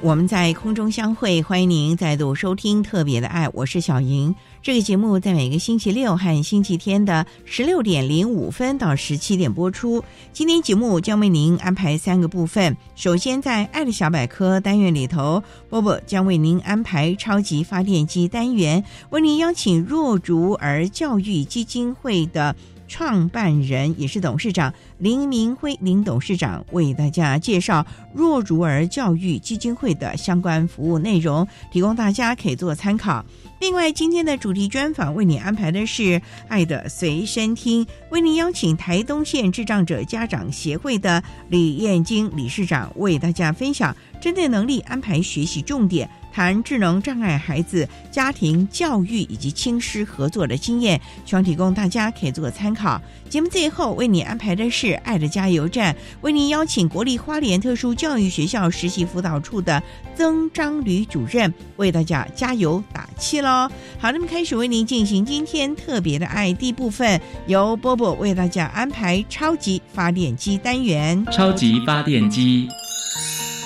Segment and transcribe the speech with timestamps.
[0.00, 1.42] 我们在空中相会。
[1.42, 4.34] 欢迎您再度收听特别的爱，我是小莹。
[4.62, 10.02] 这个节目在每个星期六和星期天的十六点零五分到十七点播出。
[10.32, 12.76] 今天节目将为您安排三个部分。
[12.94, 22.54] 首先，在“爱的小百科”单元里头，波波将为您安排超级发电机单元，为您邀请若竹儿教育基金会的。
[22.92, 33.24] 创办人也是董事长林明辉林董事长为大家介绍弱竹儿教育基金会的相关服务内容，提供大家可以做参考。
[33.60, 36.02] 另外，今天的主题专访为你安排的是
[36.48, 46.06] 《爱的随身听》，为您邀请台东县智障者家长协会的李燕京理事长为大家分享针对能力安排学习重点。
[46.32, 53.00] 谈智能障碍孩子家庭教育以及亲师合作的经验，希望提供大家可以做个参考。
[53.28, 59.82] 节目最后为你安排的是“爱的加油站”，为您邀请国立花莲特殊教育学校实习辅导处的
[60.14, 63.70] 曾章吕主任为大家加油打气喽。
[63.98, 71.24] 好，那么开始为您进行今天特别的爱第部分，由波波为大家安排超级发电机单元。
[71.32, 72.68] 超级发电机，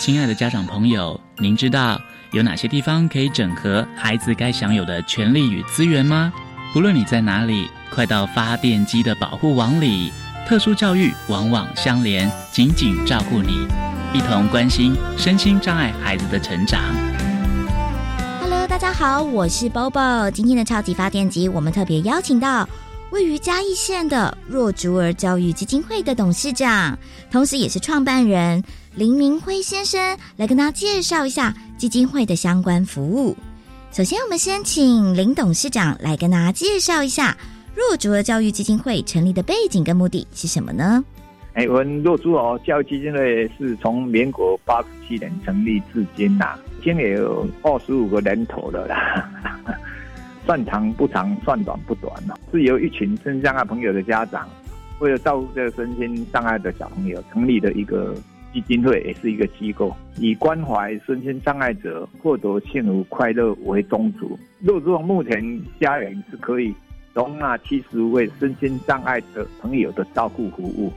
[0.00, 2.00] 亲爱的家长朋友，您知道？
[2.32, 6.32] 有哪些地方可以整合孩子该享有的权利与资源吗？
[6.72, 10.12] 不论你在哪里，快到发电机的保护网里。
[10.46, 13.66] 特殊教育网网相连，紧紧照顾你，
[14.12, 16.80] 一同关心身心障碍孩子的成长。
[18.40, 20.30] Hello，大家好，我是 Bobo。
[20.32, 22.68] 今天的超级发电机，我们特别邀请到
[23.10, 26.98] 位于嘉义县的若竹儿教育基金会的董事长，
[27.30, 28.62] 同时也是创办人
[28.96, 31.54] 林明辉先生，来跟大家介绍一下。
[31.76, 33.36] 基金会的相关服务。
[33.92, 37.36] 首先，我们先请林董事长来跟大家介绍一下
[37.74, 41.04] 弱竹儿教育基金会成立的背景跟目的是什么呢？
[41.52, 49.30] 哎，我们弱竹儿教育基金会是从民国八十七年成立至今呐，已经有二十五个年头了啦。
[50.46, 52.38] 算长不长，算短不短了。
[52.50, 54.48] 是由一群身心障碍朋友的家长，
[55.00, 58.14] 为了照顾这个身心障碍的小朋友，成立的一个。
[58.56, 64.20] 基金会也是一个机构，以关怀身心障碍者获得幸福快乐为宗旨。
[64.60, 66.74] 若若目前家园是可以
[67.12, 70.90] 容纳七十位身心障碍的朋友的照顾服务。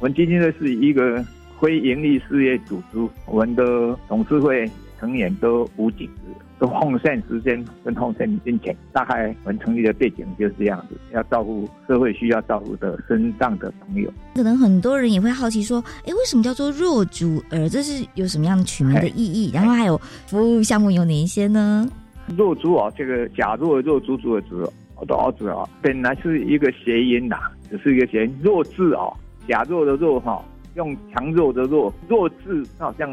[0.00, 1.24] 我们基金会是一个
[1.58, 4.70] 非营利事业组织，我们的董事会
[5.00, 6.06] 成员都无职。
[6.58, 14.12] 都奉献时间跟奉献金钱，大概我们成立的背景就是这样子，要照顾社会需要照顾的身上的朋友。
[14.34, 17.68] 可能很多人也会好奇说，哎，为什么叫做弱主儿？
[17.68, 19.52] 这是有什么样的取名的意义？
[19.54, 19.96] 然后还有
[20.26, 21.88] 服务项目有哪一些呢？
[22.36, 27.36] 弱主啊，这个假弱弱主主的主，我的儿子啊，本来是一个谐音呐，
[27.70, 28.38] 只是一个谐音。
[28.42, 29.06] 弱智啊，
[29.48, 30.44] 假弱的弱哈，
[30.74, 33.08] 用强弱的弱，弱智好像。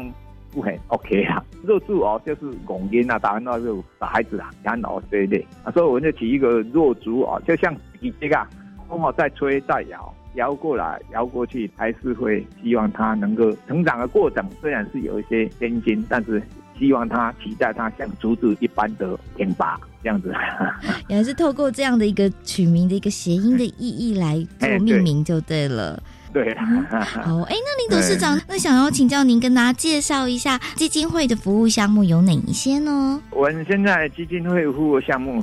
[0.52, 8.46] 不很 OK 啊，弱智哦，就是拱音啊，打那就小孩子啊，养老之类啊，所以我们就起一个弱竹哦，就像你这个
[8.88, 16.42] 风哦在吹在摇，摇过来摇过去，还是会希望他能够成长的过程，虽然是有一些艰辛，但是
[16.78, 20.32] 希望他期待他像竹子一般的挺拔这样子。
[21.08, 26.02] 也是透过这样的一个取名的一个谐音的意义来 做命名就对了。
[26.36, 33.18] 对，好，哎，那林董事长，那想要请教您，跟大家介绍一下基金会的服务项目有哪一些呢？
[33.30, 35.42] 我们现在基金会服务项目，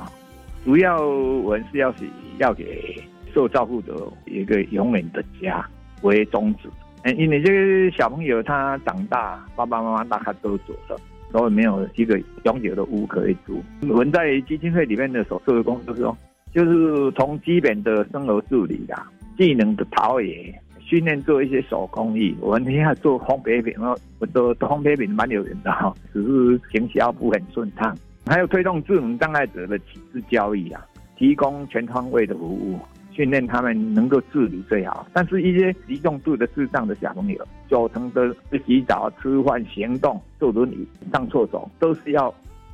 [0.64, 2.08] 主要我们是要是
[2.38, 3.04] 要给
[3.34, 5.68] 受照顾者一个永远的家
[6.04, 6.70] 为宗旨。
[7.02, 10.96] 嗯，因为这个小朋友他长大，爸爸妈妈大概都走了，
[11.32, 13.64] 所以没有一个永久的屋可以住。
[13.90, 16.16] 我们在基金会里面的所做的工作是说，
[16.54, 19.10] 就是从基本的生活自理啦，
[19.40, 20.54] 技能的陶冶，
[20.94, 22.36] 训练做一些手工艺。
[22.40, 27.98] 我们现在做烘焙品哦，我都烘焙品蛮有名的哈，只是行销不很顺畅。
[28.28, 30.86] 还有推动智能障碍者的启智交易啊，
[31.18, 32.78] 提供全方位的服务，
[33.12, 35.08] 训练他们能够自理最好。
[35.12, 38.32] 但是，一些极重度的智障的小朋友，九成的
[38.64, 42.32] 洗澡、吃饭、行动、坐轮椅、上厕所，都是要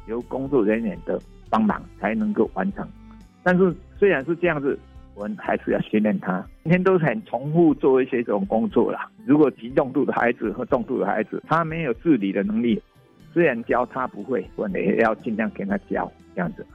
[0.08, 1.18] 由工作人员的
[1.50, 2.86] 帮忙才能够完成。
[3.44, 4.78] 但是，虽然是这样子，
[5.20, 9.12] 我们还是要训练他，每天都是很重复做一些这种工作啦。
[9.26, 12.82] 如果极重度的孩子和重度的孩子，他没有自理的能力。
[13.34, 16.66] 虽然教他不会，我也要尽量跟他教，这样子。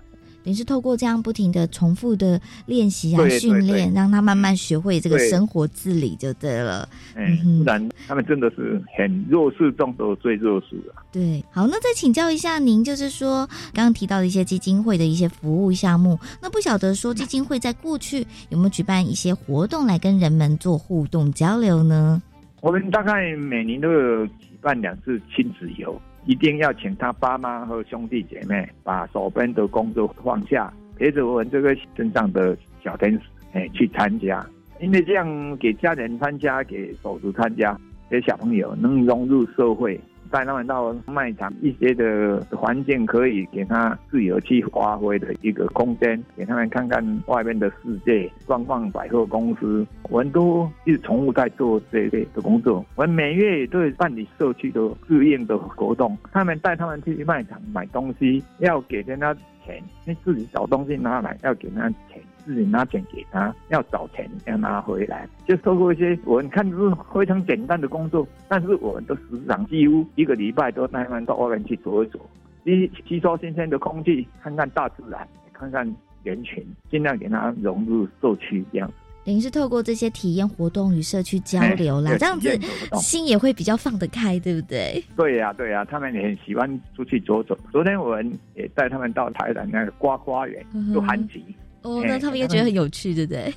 [0.45, 6.87] 等于是透过这样不停的重复的练习啊、训练，让他慢慢学会这个生活自理就对了。
[7.17, 11.01] 嗯，不然他们真的是很弱势中的最弱势啊。
[11.11, 22.21] 对，好，那再请教一下您，就是说刚刚提到的一些基金会的一些服务项目，那不晓得说基金会在过去有没有举办一些活动来跟人们做互动交流呢？
[22.61, 25.99] 我们大概每年都有举办两次亲子游。
[26.27, 33.21] 一定要请他爸妈和兄弟姐妹把手边的工作放下，陪着我们这个镇上的小天使
[33.53, 34.45] 哎去参加，
[34.81, 37.79] 因为这样给家人参加，给手足参加，
[38.09, 40.01] 给小朋友能融入社会。
[40.35, 49.87] 带他们到卖场一些的环境，可以给他自由去发挥的一个空间，给他们看看外面的世界，逛逛百货公司。
[50.11, 52.85] 我们都一直重复在做这类的工作。
[52.97, 59.33] 我们每月都会办理社区的自愿的活动，他们带他们去卖场买东西，要给人家
[59.65, 62.21] 钱，你自己找东西拿来要给他钱。
[62.45, 66.77] 自己拿钱给他，要找钱要拿回来，就透过一些我们看是
[67.13, 72.19] 非常简单的工作，但是我们都时常几乎一个礼拜都带他们到外面去走一走，
[72.65, 75.85] 吸吸收新鲜的空气，看看大自然，看看
[76.23, 78.91] 人群，尽量给他融入社区这样。
[79.25, 82.61] 等于是透过这些体验活动与社区交流啦，这样子
[83.01, 85.03] 心也会比较放得开，对不对？
[85.17, 87.57] 对呀，对呀，他们也很喜欢出去走走。
[87.73, 90.63] 昨天我们也带他们到台南那个瓜花园
[90.93, 91.43] 做寒集。
[91.85, 93.53] 哦，那他们应该觉得很有趣，对不对？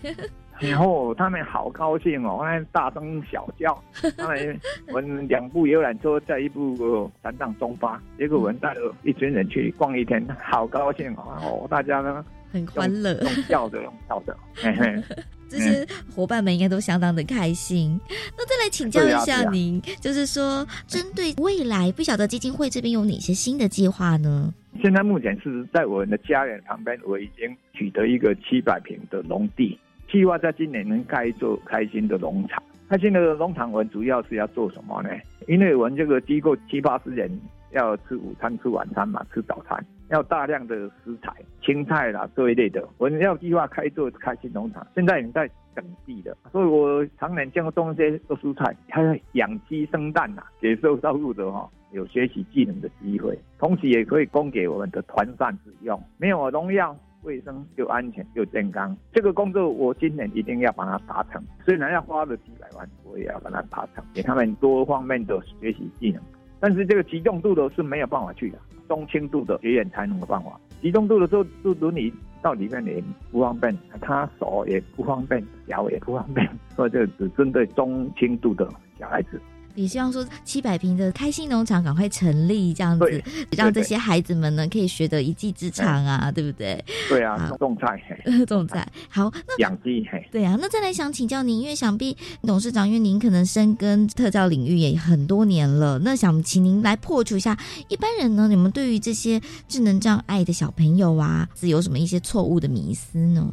[0.72, 3.80] 然后他们好高兴哦，那大声小叫。
[4.18, 11.68] 他们我们两部游览车在一部山上中巴，结果我们带了一群人去逛一天，好高兴哦！
[11.70, 14.38] 大家呢很欢乐，用笑的，用笑的。
[15.50, 17.98] 这些伙伴们应该都相当的开心。
[18.38, 24.54] 那再来请教一下您，就是说针对未来，不晓得基金会这边有哪些新的计划呢？
[24.82, 29.80] 现在目前是在我们的家人旁边，我已经取得一个七百平的农地，
[30.12, 32.62] 计划在今年能盖一座开心的农场。
[32.90, 35.10] 开心的农场，我们主要是要做什么呢？
[35.48, 37.32] 因为我们这个机构七八十人
[37.72, 44.86] 要吃午餐、吃晚餐嘛，吃早餐要大量的食材、青菜啦这一类的，我们要计划开做开心农场。
[44.96, 51.70] 现在已经在整地的，所以我常年见过种一些蔬菜，还有养鸡生蛋呐，给受照顾者哈。
[51.94, 56.94] 有学习技能的机会，同时也可以供给我们的团膳使用，没有农药，
[57.24, 58.96] 卫生又安全又健康。
[59.14, 66.22] 这个工作我今年一定要把它达成，虽然要花了几百万，我也要把它达成，给他们多方面的学习技能。
[66.60, 70.60] 但是这个集中度的是没有办法去的，中轻度的学员才能有办法。
[70.82, 79.42] 极重度的时候，就轮你到里面也不方便，他手也不方便，脚也不方便，所以这只针对中轻度的小孩子。
[79.78, 83.24] 也希望说七百平的开心农场赶快成立，这样子
[83.56, 86.84] 让这些孩子们呢可以学得一技之长啊，对不对？
[87.08, 88.02] 对啊，种菜，
[88.48, 88.86] 种菜。
[89.08, 90.04] 好，那养鸡。
[90.32, 97.56] 对啊，那再来想请教您，因为想必董事长，因为您可能深耕特教领域也很多年了，那想请您来破除一下
[97.88, 103.48] 一般人呢，你们对于这些智能障碍的小朋友啊，是有什么一些错误的迷思呢？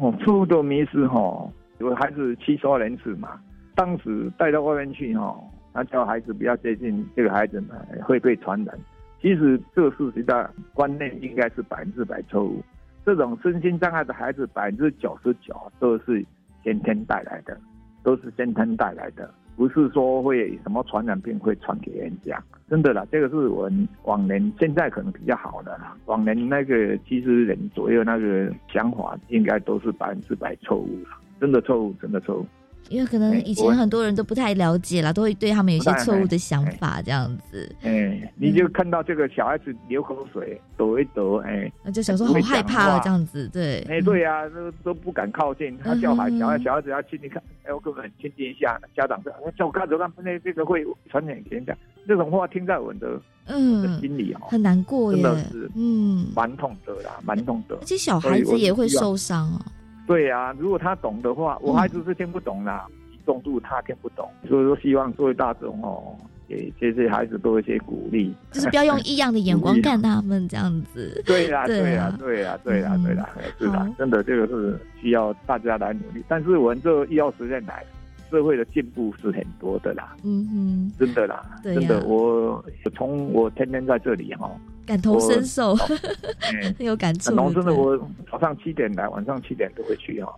[0.00, 3.30] 哦，错误的迷思哈，有孩子七十二人次嘛。
[3.74, 5.38] 当时带到外面去哈，
[5.72, 8.78] 他叫孩子不要接近这个孩子呢，会被传染。
[9.20, 12.62] 其实这个事实的观念应该是百分之百错误。
[13.04, 16.24] 这种身心障碍的孩子，百分之九十九都是
[16.62, 17.56] 先天带来的，
[18.02, 22.40] 都是先天带来的，不是说会什么传染病会传给人家。
[22.68, 25.96] 真的啦，这个是我们往年现在可能比较好的啦。
[26.06, 32.46] 往年那个七十人左右那个想法，应该都是百分之百错误了，真的错误，真的错误。
[32.88, 37.74] 因为可能以前很多人都不太了解啦，都会对他们有一些错误的想法，这样子。
[37.82, 43.80] 哎，你就看到这个小孩子流口水，抖一抖，哎，那就想说好害怕了，这样子，对。
[43.88, 45.76] 哎，对呀，都都不敢靠近。
[45.78, 48.78] 他叫孩小孩小孩子要亲近看，哎，我根本亲近一下。
[48.94, 51.76] 家长说，我叫我看走看，那这个会传染给人家。
[52.06, 57.76] 这种话听在我的嗯心里哦，很难过耶，真的是嗯蛮痛的啦，蛮痛的。
[57.76, 59.60] 而且小孩子也会受伤哦。
[60.06, 62.86] 对呀，如果他懂的话，我孩子是听不懂啦，
[63.24, 66.16] 重度他听不懂，所以说希望作为大众哦，
[66.48, 71.22] 给这些孩子多一些鼓励，就是不要用异样的眼光看他们这样子。
[71.26, 73.28] 对呀，对呀，对呀，对呀，对呀，
[73.58, 76.22] 是的，真的这个是需要大家来努力。
[76.28, 77.84] 但是我们这医药实验来，
[78.30, 82.62] 社会的进步是很多的啦，嗯哼，真的啦，真的，我
[82.94, 84.50] 从我天天在这里哈。
[84.86, 87.34] 感同身受，很 有感触。
[87.34, 87.96] 农村的我
[88.30, 90.34] 早上七点来，晚上七点都会去哈。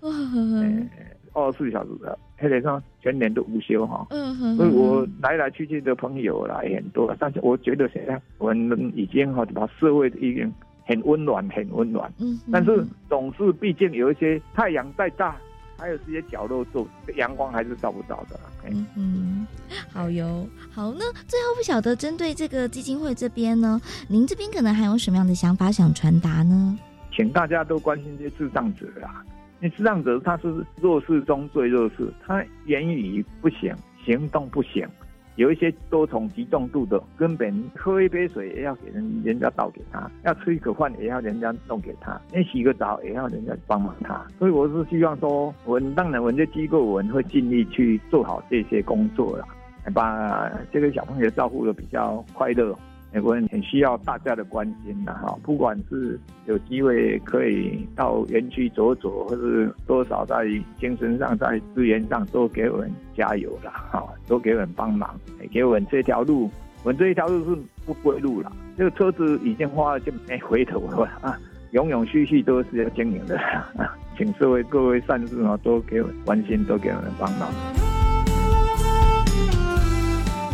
[1.32, 4.06] 二十四小时的，黑脸上全年都无休哈。
[4.10, 4.56] 嗯哼。
[4.56, 10.52] 所以我来来去去的朋友来很多，但是我觉得现在我们已经哈把社会已经
[10.86, 12.12] 很温暖，很温暖。
[12.18, 12.38] 嗯。
[12.52, 15.36] 但是总是毕竟有一些太阳再大。
[15.76, 18.38] 还有这些角落做阳光还是照不到的。
[18.66, 19.46] 嗯嗯，
[19.92, 26.78] 好哟，好那最后不晓得针对这个基金会这边呢，您这边可能还有什么样的想法想传达呢？
[27.12, 29.24] 请大家都关心这些智障者啊，
[29.60, 34.88] 因为智障者他是弱势中最弱势，他言语不行，行动不行。
[35.36, 44.24] 有一些多重极重度的，根本喝一杯水也要给人人家倒给他，要吃一口饭也要人家弄给他，连洗个澡也要人家帮忙他。
[44.38, 49.44] 所以我是希望说，我们当然我们这机构我们会尽力去做好这些工作啦，
[49.92, 52.76] 把这个小朋友照顾的比较快乐。
[53.22, 60.46] 我们很需要大家的关心的哈，不管是有机会可以到园区走走，或是多少在
[60.80, 65.14] 精神上、在资源上都给我们加油了哈，都给我们帮忙，
[65.52, 66.50] 给我们这条路，
[66.82, 68.50] 我们这一条路是不归路了。
[68.76, 71.38] 这个车子已经花了就没回头了 啊，
[71.70, 73.38] 永永续续都是要经营的，
[74.18, 77.93] 请社会各位善士啊，都给我们关心，都给我们帮忙。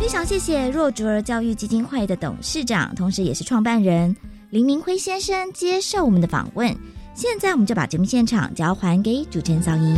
[0.01, 4.13] 非常谢谢若竹儿教育基金会的董事长，同时也是创办人
[4.49, 6.75] 林明辉先生接受我们的访问。
[7.13, 9.97] 现在我们就把节目现场交还给主持人小莹。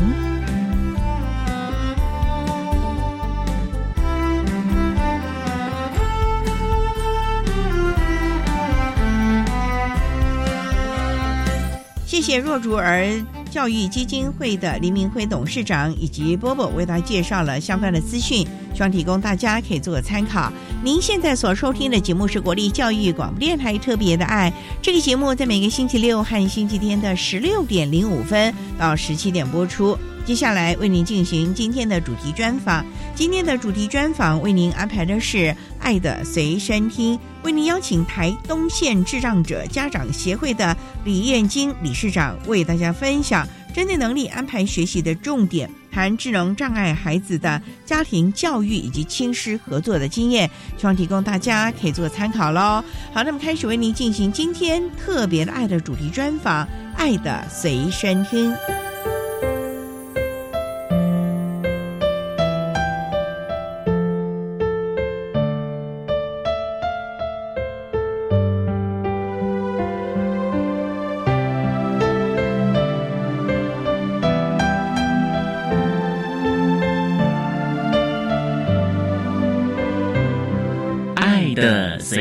[12.06, 13.10] 谢谢若竹儿
[13.54, 18.40] 教育基金会的黎明辉董事长以及波波为大家介绍了相关的资讯，
[18.74, 20.52] 希望提供大家可以做个参考。
[20.84, 29.96] 您现在所收听的节目是国立教育广播电台特别的爱，这个节目在每个星期六和星期天的十六点零五分到十七点播出。
[30.26, 32.86] 接下来为您进行今天的主题专访。
[33.14, 35.38] 今天的主题专访为您安排的是
[35.80, 52.82] 《爱的随身听》，为您邀请台东县智障者家长协会的李燕金理事长为大家分享针对能力安排学习的重点，谈智能障碍孩子的家庭教育以及亲师合作的经验，希望提供大家可以做参考喽。
[53.14, 56.66] 好，那么开始为您进行今天特别的爱的主题专访，
[56.96, 58.50] 《爱的随身听》。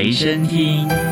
[0.03, 1.12] 随身听。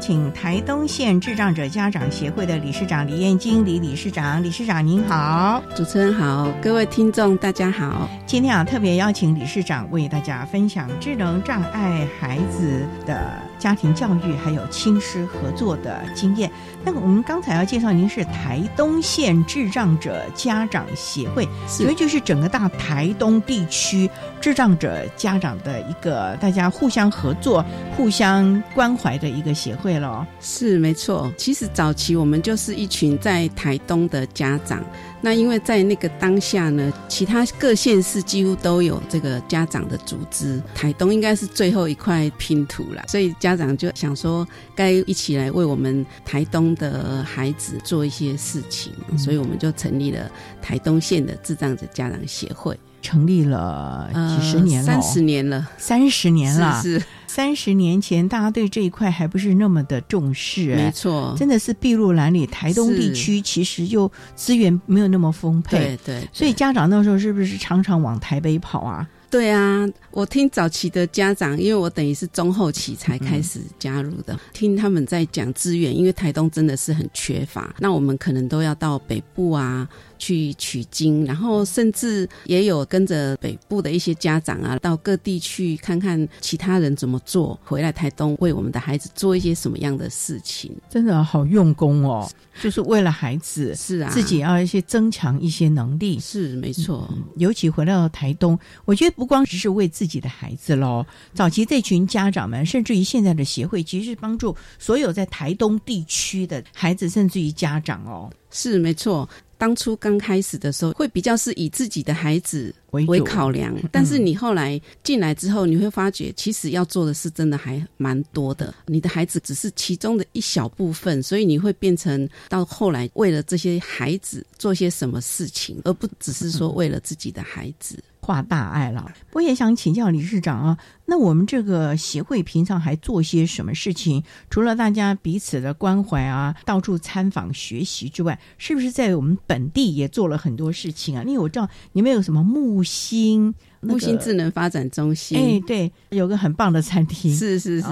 [0.00, 8.08] 请台东县智障者家长协会的理事长李燕金李理事长，理事长您好，主持人好，各位听众大家好。
[8.26, 16.50] 今天啊，特别邀请理事长为大家分享智能障碍孩子的家庭教育，还有亲师合作的经验。
[16.84, 24.08] 那我们刚才要介绍，您是台东县智障者家长协会，所以就是整个大台东地区
[24.40, 27.64] 智障者家长的一个大家互相合作、
[27.96, 30.24] 互相关怀的一个协会喽。
[30.40, 34.82] 是没错，其实早期我们就是一群在台东的家长。
[35.20, 50.30] 那因为在那个当下呢，其他各县市几乎都有这个家长的组织，台东应该是最后一块拼图了，所以家长就想说，该一起来为我们台东的孩子做一些事情，所以我们就成立了
[50.62, 57.02] 台东县的智障者家长协会，成立了几十年了，三十年了，三十年了，是。
[57.28, 62.44] 三十年前，大家对这一块还不是那么的重视，没错，真的是筚路蓝缕。
[62.46, 69.06] 台东地区其实就资源没有那么丰沛，对对，所以家长那时候是不是常常往台北跑啊？
[69.30, 79.86] 对啊，我听早期的家长，因为我等于是中后期才开始加入的，听他们在讲资源，因为台东真的是很缺乏，那我们可能都要到北部啊。
[80.18, 92.28] 去取经，然后甚至也有跟着北部的一些家长啊，到各地去看看其他人怎么做，回来台东为我们的孩子做一些什么样的事情，真的好用功哦，
[92.60, 97.08] 就是为了孩子，是啊，自己要一些增强一些能力，是没错。
[97.36, 109.28] 尤其回到台东，我觉得不光只是为自己的孩子喽，早期这群家长们，甚至于现在的协会，其实是帮助所有在台东地区的孩子，甚至于家长哦，是没错。
[109.58, 118.72] 当初刚开始的时候，会比较是以自己的孩子为考量，但是你后来进来之后，你会发觉，其实要做的事真的还蛮多的。
[118.86, 128.02] 你的孩子只是其中的一小部分，所以你会变成到后来为了这些孩子做些什么事情，而不只是说为了自己的孩子。
[128.20, 130.76] 画大爱了，我也想请教理事长啊。
[131.06, 134.22] 那我们这个协会平常还做些什么事情？
[134.50, 141.22] 除了大家彼此的关怀啊，到处参访学习之外，是不是在我们本地也做了很多事情啊？
[141.22, 142.44] 因为我知道你们有什么
[142.78, 143.54] 木星。
[143.80, 147.86] 木星智能发展中心，哎，对，有个很棒的餐厅，是是是，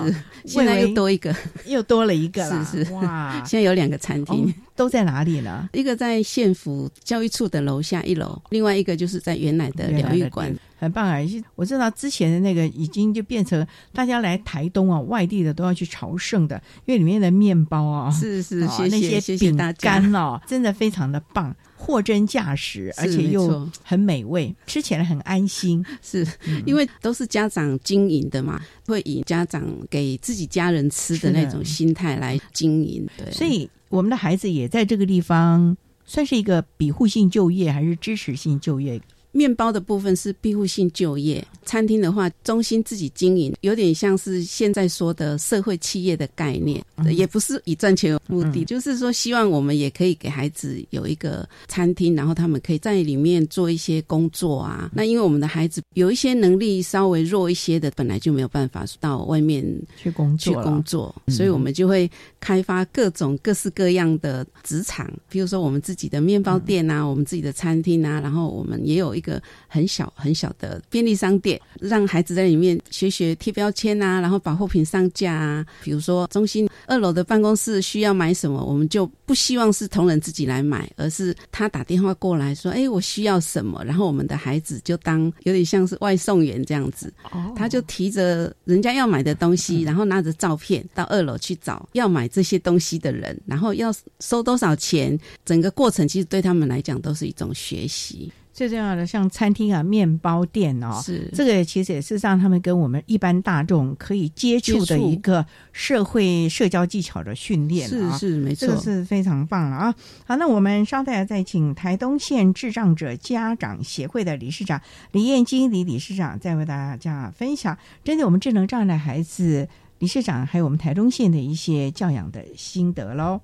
[0.45, 1.33] 现在又多一个，
[1.65, 5.69] 又多了一个了，是是哇， 现在有两个餐厅，都在哪里呢？
[5.73, 11.21] 一个在县府教育处的楼下一楼，另外一个就是在原来的疗愈馆，很棒啊！
[11.55, 21.55] 我知道之前的那个已经就变成大家来台东啊，外地的都要去朝圣的，因为里面的面包啊，是是，那些饼干哦，真的非常的棒。
[21.77, 25.85] 货真价实，而且又很美味，吃起来很安心。
[26.03, 26.27] 是
[26.65, 33.07] 因为都是家长经营的嘛，会以家长给自己家人吃的那种心态来经营。
[33.17, 39.01] 对，所以我们的孩子也在这个地方，算是一个庇护性就业还是支持性就业？
[39.33, 54.91] 面包的部分是庇护性就业，餐厅的话，中心自己经营，有点像是现在说的社会企业的概念，也不是以赚钱为目的，就是说希望我们也可以给孩子有一个餐厅，然后他们可以在里面做一些工作啊。
[54.95, 59.63] 那因为我们的孩子有一些能力稍微弱一些的，本来就没有办法到外面
[59.99, 69.21] 去工作，去工作，所以我们就会开发各种各式各样的职场，比如说我们自己的面包店啊，我们自己的餐厅啊，然后我们也有一。
[69.27, 75.67] 个很小很小的便利商店，让孩子在里面学学贴标签啊，然后把货品上架啊。
[75.83, 87.13] 比如说中心二楼的办公室需要买什么，我们就不希望是同仁自己来买，而是他打电话过来说：“哎，我需要什么？”然后我们的孩子就当有点像是外送员这样子，
[87.55, 95.19] 他就提着人家要买的东西，然后拿着照片到二楼去找要买这些东西的人，然后要收多少钱。
[95.45, 98.33] 整个过程其实对他们来讲都是一种学习。
[98.57, 109.95] 最重要的，像餐厅啊、面包店哦，是这个其实也是让他们跟我们一般大众可以接触的一个社会社交技巧的训练啊，是是没错，这个是非常棒了啊！
[110.25, 114.81] 好，那我们稍待再请台东县智障者家长协会的理事长
[115.13, 123.43] 李燕金李理事长，再为大家分享针对我们智能障碍的孩子，理事长还有我们台东县的一些教养的心得喽。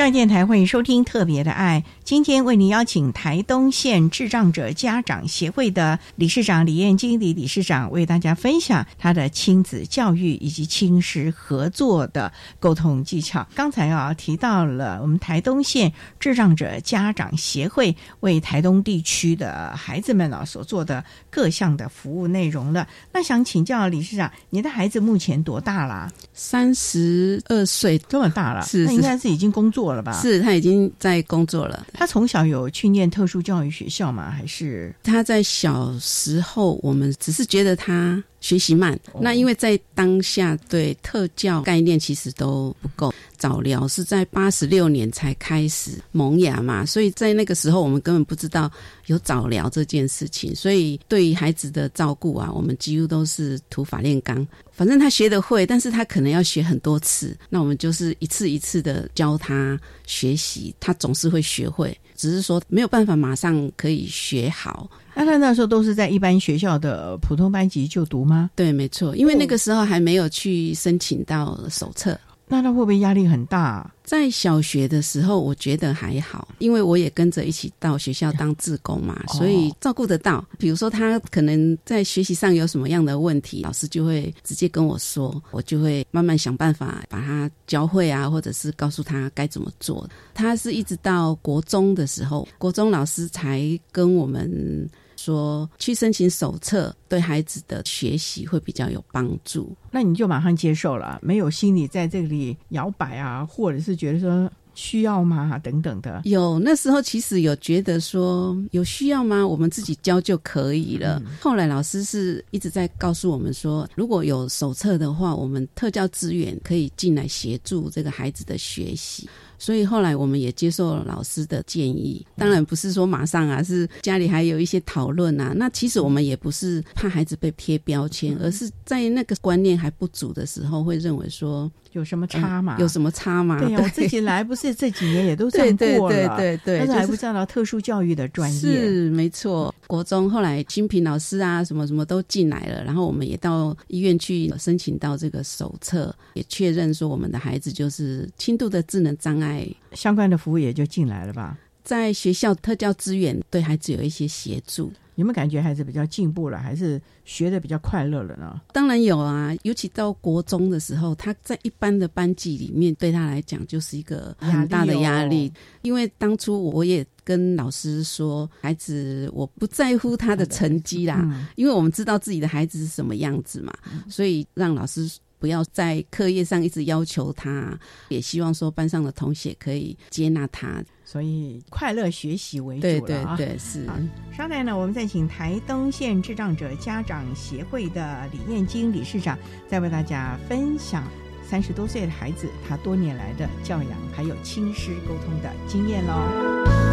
[0.00, 13.46] 教育电台欢迎收听《特别的爱》，今天为您邀请台东县智障者家长协会的理事长李燕经理理事长为大家分享他的亲子教育以及亲师合作的沟通技巧。
[13.54, 22.88] 刚才啊提到了我们台东县智障者家长协会为台东地区的孩子们啊所做的各项的服务内容了。
[23.12, 26.10] 那想请教理事长，你的孩子目前多大啦？
[26.32, 30.12] 三十二岁，这么大了，是那应该是已经工作了吧？
[30.20, 31.86] 是他已经在工作了。
[31.92, 34.30] 他从小有去念特殊教育学校吗？
[34.30, 38.94] 还是他在小时候，我们只是觉得他学习慢。
[39.12, 48.70] 哦那因为在当下对特教概念其实都不够，早疗是在八十六年才开始萌芽嘛，所以在那个时候我们根本不知道
[49.06, 54.46] 有早疗这件事情，所以对于孩子的照顾啊，我们几乎都是土法炼钢。
[54.72, 64.90] 反正他学得会，但是他可能要学很多次，那我们就是一次一次的教他学习，他总是会学会，只是说没有办法马上可以学好。
[65.20, 68.50] 那他那时候都是在一般学校的普通班级就读吗？
[68.56, 72.18] 对，没错，因为那个时候还没有去申请到手册。
[72.52, 73.88] 那他会不会压力很大？
[74.02, 80.44] 在小学的时候，我觉得还好，因为我也跟着一起到学校当志工嘛，哦所以照顾得到。
[80.58, 90.08] 比如说他可能在学习上有什么样的问题，老师就会直接跟我说，我就会慢慢想办法把他教会啊，或者是告诉他该怎么做。
[90.34, 94.88] 他是一直到国中的时候，国中老师才跟我们。
[95.22, 99.70] 说去申请手册，对孩子的学习会比较有帮助。
[99.90, 105.58] 那你就马上接受了，没有心里在这里摇摆啊，或者是觉得说需要吗？
[105.58, 106.20] 等等的。
[106.24, 109.46] 有那时候其实有觉得说有需要吗？
[109.46, 111.22] 我们自己教就可以了。
[111.40, 119.28] 后来老师是一直在告诉我们说，如果有手册的话，我们特教资源可以进来协助这个孩子的学习。
[119.58, 125.52] 所以后来我们也接受了老师的建议，当然不是说马上啊，是家里还有一些讨论啊。
[125.54, 132.76] 那其实我们也不是怕孩子被贴标签，而是在那个观念还不足的时候，会认为说有什么差吗？
[132.78, 133.58] 有什么差吗？
[133.58, 138.58] 对呀、我自己来不是这几年也都这样对过了，对对对对，但是还就不知道特殊教育的专业。
[138.60, 151.58] 是没错，国中后来清平老师啊，什么什么都进来了，然后我们也到医院去申请到这个手册，也确认说我们的孩子就是轻度的智能障碍，相关的服务也就进来了吧？
[151.82, 154.92] 在学校特教资源对孩子有一些协助。
[155.20, 158.60] 有没有感觉孩子比较进步了，还是学的比较快乐了呢？
[158.72, 165.02] 当然有啊，尤其到国中的时候，他在一般的班级里面，对他来讲就是一个很大的压力。
[165.02, 165.52] 压力哦
[165.82, 173.72] 因为当初我也跟老师说，孩子我不在乎他的成绩啦，嗯因为我们知道自己的孩子是什么样子嘛，
[174.08, 177.76] 所以让老师不要在课业上一直要求他，
[178.08, 180.84] 也希望说班上的同学可以接纳他。
[181.04, 183.36] 所以快乐学习为主对了啊。
[183.36, 183.84] 对对，是。
[183.88, 183.96] 好
[184.36, 191.02] 稍待呢，我们再请台东县智障者家长协会的李燕金理事长，再为大家分享
[191.42, 196.89] 三十多岁的孩子他多年来的教养还有亲师沟通的经验喽。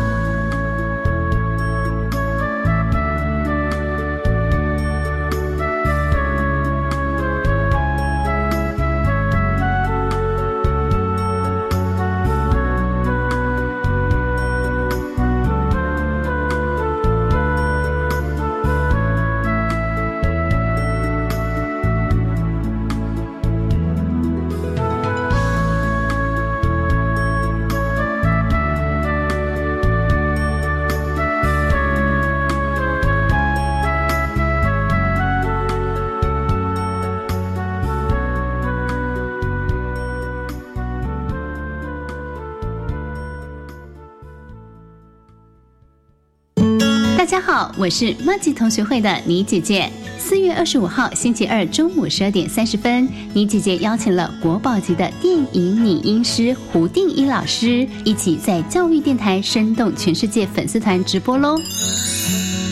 [47.80, 49.88] 我是麦吉同学会的倪姐姐。
[50.18, 61.56] 四月二十五号星期二中午十二点三十分，倪姐姐邀请了国宝级的电影拟音师胡定一老师，一起在教育电台生动全世界粉丝团直播喽。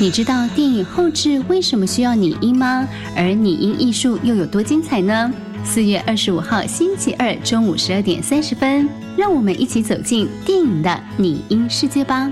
[0.02, 2.88] 你知道电影后置为什么需要拟音吗？
[3.16, 5.32] 而拟音艺术又有多精彩呢？
[5.64, 12.32] 四月二十五号星期二中午十二点三十分，让我们一起走进电影的拟音世界吧。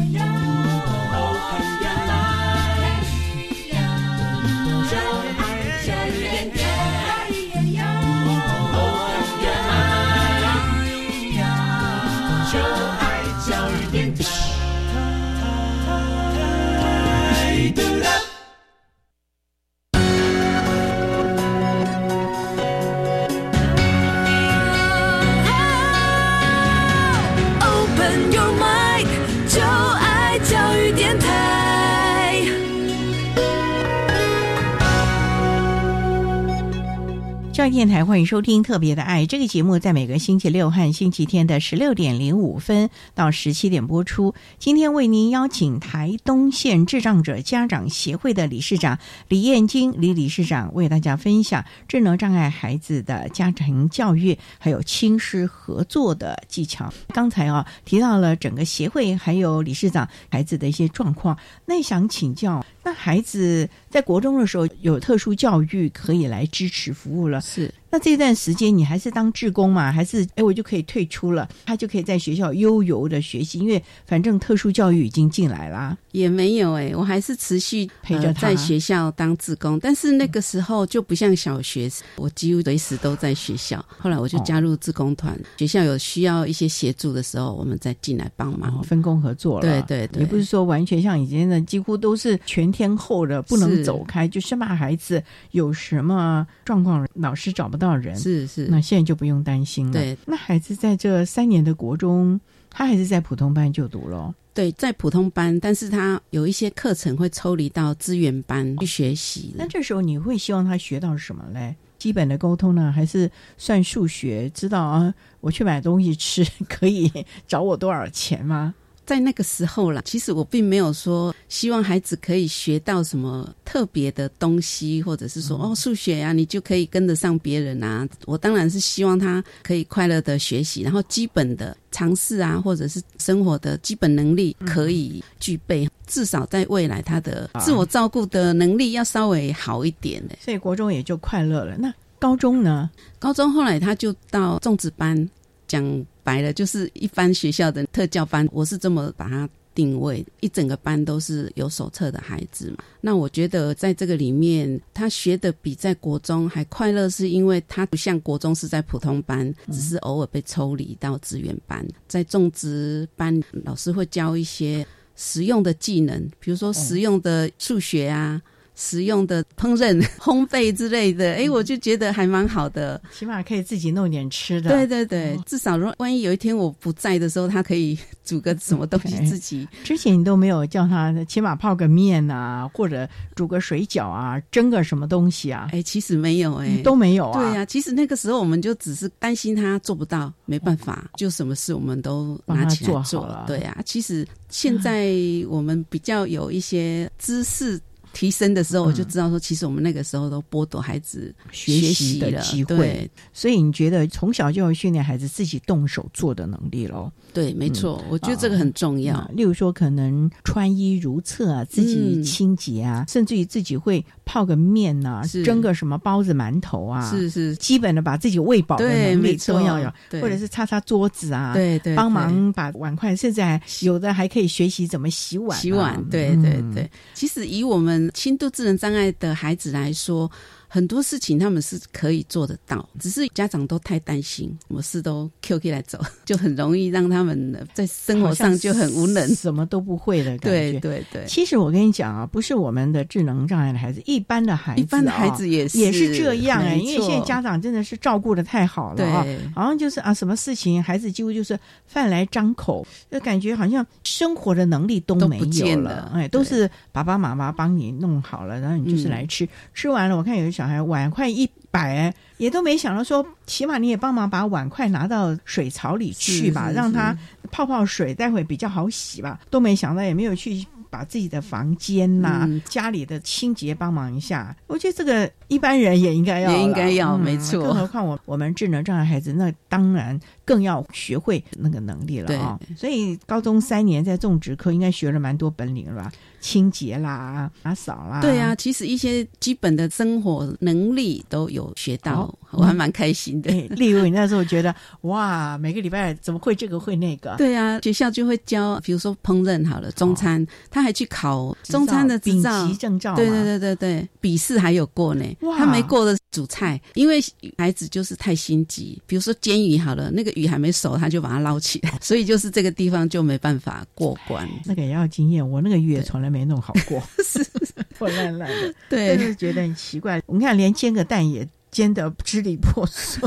[37.61, 44.33] 教育电台欢迎收听《特别的爱》这个节目，在每个星期六和星期天的十六点零五分到十七点播出。
[44.57, 48.97] 今天为您邀请台东县智障者家长协会的理事长
[49.27, 56.91] 李燕金李理事长为大家分享智能障碍孩子的家庭教育，还有亲师合作的技巧。
[57.09, 67.39] 刚才啊提到了整个协会还有理事长孩子的一些状况，那想请教，那孩子在国中的时候有特殊教育可以来支持服务了。
[67.41, 69.91] 是，那这段时间你还是当志工嘛？
[69.91, 75.97] 还是哎，我就可以退出了，他就可以在学校悠游的学习，因为反正特殊教育已经进来啦。
[76.11, 83.83] 也没有哎，我还是持续陪着他在学校当志工，但是那个时候就不像小学，我几乎随时都在学校。
[83.97, 89.61] 后来我就加入志工团，学校有需要一些协助的时候，我们再进来帮忙，分工合作了。
[89.61, 98.15] 对对对，也不是说完全像以前的，几乎都是全天候的，不能走开，就生怕孩子有什么状况，老师找不到人。
[98.15, 99.93] 是是，那现在就不用担心了。
[99.93, 102.39] 对，那孩子在这三年的国中，
[102.69, 104.33] 他还是在普通班就读咯。
[104.53, 109.53] 对，在普通班，但是他有一些课程会抽离到资源班去学习。
[109.57, 111.75] 那这时候你会希望他学到什么嘞？
[111.97, 114.49] 基本的沟通呢，还是算数学？
[114.49, 117.09] 知道啊，我去买东西吃 可以
[117.47, 118.73] 找我多少钱吗？
[119.11, 128.07] 在那个时候啦，其实我并没有说希望孩子可以学到什么特别的东西，或者是说哦数学呀，你就可以跟得上别人啊。
[128.25, 140.37] 我当然是希望他可以快乐的学习，然后基本的尝试啊，或者是生活的基本能力可以具备，至少在未来他的自我照顾的能力要稍微好一点的。
[140.39, 141.75] 所以国中也就快乐了。
[141.77, 142.89] 那高中呢？
[143.19, 145.29] 高中后来他就到种植班
[145.71, 146.05] 讲。
[146.23, 152.77] 白了就是一般学校的特教班，我是这么把它定位，一整个班都是有手册的孩子嘛。
[153.01, 168.39] 那我觉得在这个里面，他学的比在国中还快乐，是因为他不像国中是在普通班，只是偶尔被抽离到资源班，在种植班，老师会教一些实用的技能，比如说实用的数学啊。
[168.81, 174.71] 实用的烹饪、 烘焙之类的，哎，我就觉得还蛮好的，起码可以自己弄点吃的。
[174.71, 179.67] 对对对，至少如万一有一天我不在的时候，他可以煮个什么东西自己。
[179.83, 185.69] 之前你都没有叫他，起码泡个面啊，或者煮个水饺啊，蒸个什么东西啊？
[185.71, 187.39] 哎，其实没有，哎，都没有啊。
[187.39, 193.45] 对呀，其实那个时候我们就只是担心他做不到，没办法，就什么事我们都拿起来做了。
[193.45, 195.13] 对呀，其实现在
[195.47, 197.79] 我们比较有一些知识。
[198.13, 203.09] 提升的时候，我就知道说，其实我们那个时候都剥夺孩子学习的机会。
[203.33, 207.11] 所以你觉得从小就要训练孩子自己动手做的能力喽？
[207.33, 209.25] 对，没错，我觉得这个很重要。
[209.33, 219.91] 例如说，可能穿衣如厕啊，自己清洁啊，甚至于自己会泡个面呐，蒸个什么包子、馒头啊，是是，基本的把自己喂饱的能力都要有，
[220.21, 225.59] 或者是擦擦桌子啊，对对，帮忙把碗筷，甚至还有的还可以学习怎么洗碗。
[225.59, 226.89] 洗碗，对对对。
[227.13, 230.31] 其实以我们们轻度智能障碍的孩子来说。
[230.73, 240.71] 很多事情他们是可以做得到，只是家长都太担心，什么事都 Q Q 来走， 就很容易让他们在生活上就很无能，什么都不会的感觉。
[240.71, 241.25] 对对对。
[241.27, 267.17] 其实我跟你讲啊，不是我们的智能障碍的孩子，一般的孩子，一般的孩子也是也是这样哎，因为现在家长真的是照顾的太好了啊，好像就是啊，什么事情孩子几乎就是饭来张口，就感觉好像生活的能力都没有了，哎，都是爸爸妈妈帮你弄好了，然后你就是来吃，吃完了，我看有的小孩碗筷一摆，也都没想到说，起码你也帮忙把碗筷拿到水槽里去吧，让他
[267.49, 269.39] 泡泡水，待会比较好洗吧。
[269.49, 274.55] 都没想到，也没有去把自己的房间呐、家里的清洁帮忙一下。
[274.67, 277.63] 我觉得这个一般人也应该要，也应该要，没错。
[277.63, 282.59] 更何况我我们智能障碍孩子，那当然更要学会那个能力了啊。
[282.77, 286.11] 所以高中三年在种植科应该学了蛮多本领了吧。
[286.41, 293.51] 清洁啦，打扫啦，对啊，其实一些基本的生活能力都有学到， 我还蛮开心的。
[293.75, 297.35] 例如你那时候觉得哇，每个礼拜怎么会这个会那个？
[297.37, 303.15] 对啊，学校就会教，比如说烹饪好了，中餐，他还去考中餐的丙级证照。
[303.15, 305.23] 对对对对对，笔试还有过呢。
[305.59, 307.21] 他没过的主菜，因为
[307.55, 308.99] 孩子就是太心急。
[309.05, 314.49] 比如说煎鱼好了，那个鱼还没熟，他就把它捞起来，所以就是这个地方就没办法过关。
[314.65, 316.30] 那个也要经验，我那个鱼也从来。
[316.31, 317.43] 没弄好过， 是
[317.99, 320.21] 破烂烂的，对，就是觉得很奇怪。
[320.25, 321.47] 我们看，连煎个蛋也。
[321.71, 323.21] 煎的支离破碎，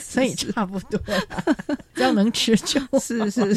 [0.00, 1.00] 所以差不多，
[1.94, 3.56] 只要能吃就是是。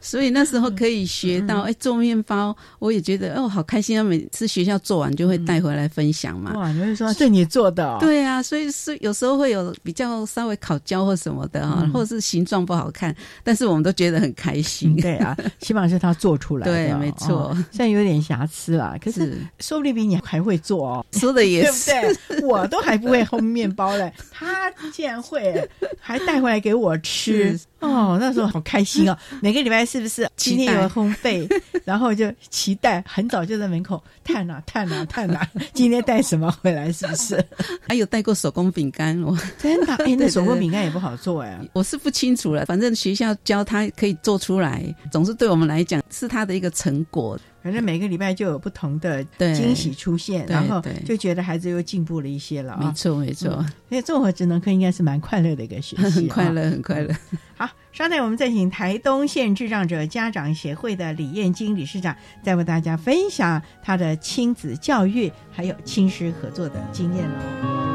[0.00, 4.04] 所以那时候可以学到，哎，做面包，我也觉得哦，好开心啊！
[4.04, 6.52] 每次学校做完就会带回来分享嘛。
[6.54, 7.96] 哇，你会说是你做的？
[7.98, 14.94] 对啊，所以是有时候会有比较稍微烤焦或什么的哈，或者是形状不好看，但是我们都觉得很开心。
[14.96, 17.56] 对啊， 起码是他做出来的，对，没错。
[17.70, 21.06] 虽然有点瑕疵啦，可是说不定比你还会做哦。
[21.12, 21.90] 说的也是，
[22.28, 22.46] 对不对？
[22.46, 23.26] 我都还不会。
[23.30, 25.68] 烘面包嘞，他竟然会，
[26.00, 27.56] 还带回来给我吃。
[27.80, 28.16] 哦！
[28.20, 29.16] 那时候好开心哦。
[29.42, 31.48] 每个礼拜是不是今天有烘焙，
[31.84, 36.92] 然后就期待，很早就在门口探啊探啊探啊， 今天带什么回来？
[36.92, 37.42] 是不是？
[37.88, 39.94] 还有带过手工饼干哦，真的？
[40.04, 42.64] 哎，那手工饼干也不好做哎，我是不清楚了。
[42.66, 47.38] 反正学校教他可以做出来，总是对我们来讲是他的一个成果。
[47.62, 52.78] 反正每个礼拜就有不同的惊喜出现，然后就觉得孩子又进步了一些了。
[52.80, 53.50] 没错，没错。
[53.90, 57.14] 所以综合职能课应该是蛮快乐的一个学习，很快乐，很快乐。
[57.58, 67.89] 好，稍待，我们再请台东县智障者家长协会的李燕金理事长，再为大家分享他的亲子教育还有亲师合作的经验喽。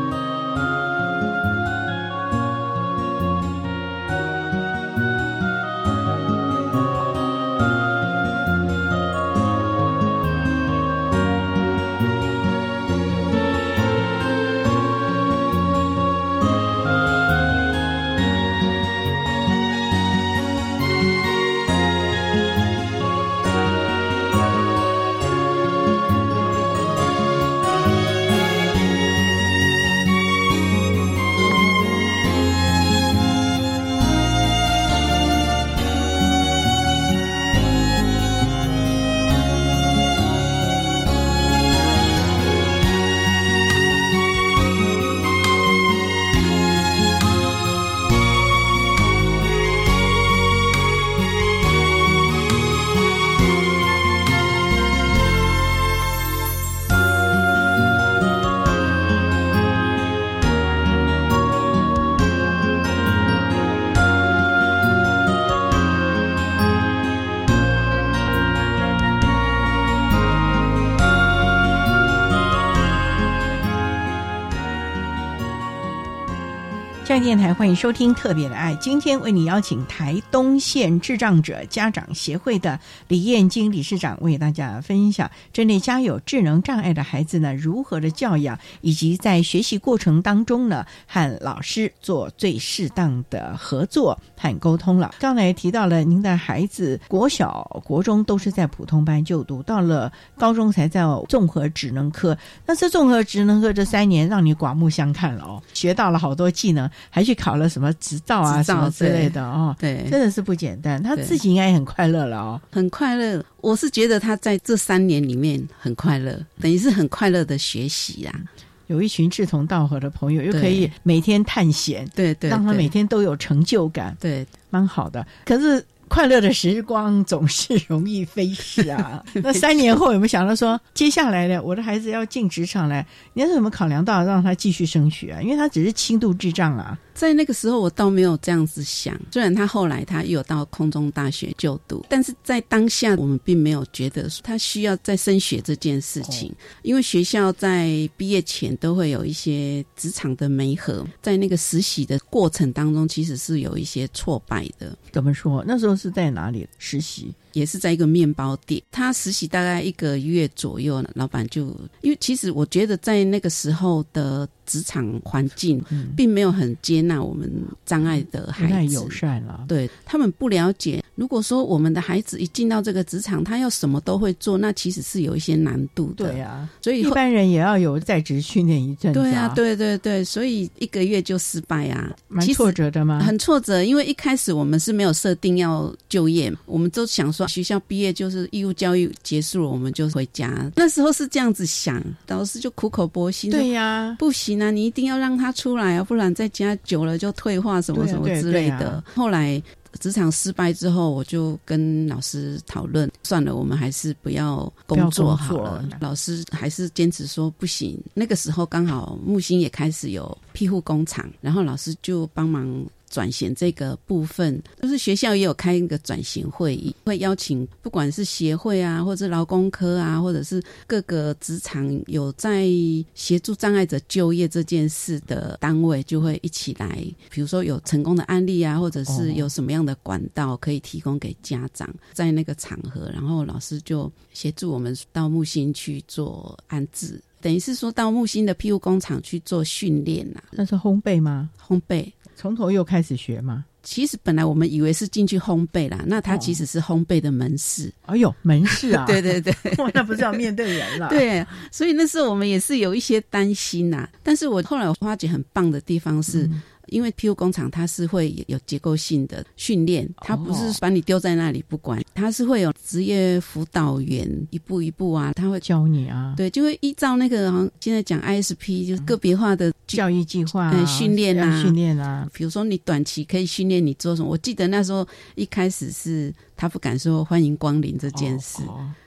[77.19, 95.15] 电台欢迎收听《特别的爱》，今天为你邀请台东县智障者家长协会的李燕金理事长为大家分享针对家有智能障碍的孩子呢如何的教养，以及在学习过程当中呢和老师做最适当的合作和沟通了。
[95.17, 102.37] 刚才提到了您的孩子国小、国中都是在普通班就读，到了高中才在综合职能科。
[102.65, 106.89] 那这综合职能科这三年让你刮目相看了哦，学到了好多技能。
[107.09, 111.01] 还去考了什么执照啊，什么之类的哦，对，真的是不简单。
[111.01, 113.43] 他自己应该也很快乐了哦，很快乐。
[113.61, 118.39] 我是觉得他在这三年里面很快乐，等于是很快乐的学习啊。
[118.87, 125.25] 有一群志同道合的朋友，又可以每天探险，对对，让他每天都有成就感，对，蛮好的。
[125.43, 125.83] 可是
[126.15, 129.21] 快乐的时光总是容易飞逝啊。
[129.43, 135.41] 那三年后有没有想到说，接下来呢，我的孩子要进职场来，你要怎么考量到让他继续升学啊？
[135.41, 136.97] 因为他只是轻度智障啊。
[137.15, 139.19] 在那个时候，我倒没有这样子想。
[139.31, 154.95] 虽然他后来他又有到空中大学就读，但是在当下我们并没有觉得他需要再升学这件事情，因为学校在毕业前都会有一些职场的媒合，在那个实习的过程当中，其实是有一些挫败的。
[155.11, 155.63] 怎么说？
[155.65, 157.33] 那时候是在哪里实习？
[157.55, 161.67] 也是在一个面包店，他实习大概一个月左右，老板就
[162.01, 165.81] 因为其实我觉得在那个时候的职场环境，
[166.17, 167.49] 并没有很接纳我们
[167.85, 169.63] 障碍的孩子，太友善了。
[169.69, 176.27] 对他们不了解，如果说我们的孩子一进到这个职场，他要什么都会做，那其实是有一些难度的。
[176.27, 179.19] 对啊，所以一般人也要有在职训练一阵子。
[179.21, 183.21] 对啊，对对对，所以一个月就失败啊，蛮挫折的吗？
[183.21, 187.44] 很挫折，因为一开始我们是没有设定要就业，我们都想说。
[187.47, 190.71] 学校毕业就是义务教育结束了，我们就回家。
[190.75, 193.51] 那时候是这样子想，老师就苦口婆心。
[193.51, 199.03] 对呀，不行啊，你一定要让他出来啊，不然在家久了就退化什么什么之类的。
[199.13, 199.61] 后来
[199.99, 205.87] 职场失败之后，我就跟老师讨论，算了，我们还是不要工作好了。
[205.99, 207.97] 老师还是坚持说不行。
[208.13, 212.85] 那个时候刚好木星也开始有庇护工厂，然后老师就帮忙。
[213.15, 222.67] 转型这个部分，就是学校也有开一个转型会议，会邀请不管是协会啊，或者劳工科啊，或者是各个职场有在
[223.13, 227.01] 协助障碍者就业这件事的单位，就会一起来。
[227.29, 240.43] 比如说有成功的案例啊，或者是有什么样的管道可以提供给家长，在那个场合，然后老师就协助我们到木星去做安置，等于是说到木星的庇护工厂去做训练呐。
[240.51, 241.49] 那是烘焙吗？
[241.65, 242.11] 烘焙。
[242.35, 243.65] 从头又开始学吗？
[243.83, 247.91] 其实本来我们以为是进去烘焙啦，那它其实是烘焙的门市。
[248.07, 249.05] 哎呦，门市啊！
[249.07, 249.53] 对对对，
[249.93, 251.07] 那不是要面对人了？
[251.09, 254.09] 对，所以那时候我们也是有一些担心呐。
[254.23, 256.49] 但是我后来我发觉很棒的地方是。
[256.87, 278.61] 因为 PU 工厂它是会有结构性的训练，它不是把你丢在那里不管，它是会有职业辅导员一步一步啊，他会教你啊，对，就会依照那个现在讲 ISP 就是个别化的教育计划训练啊，训练啊，比如说你短期可以训练你做什么，我记得那时候一开始是他不敢说欢迎光临这件事，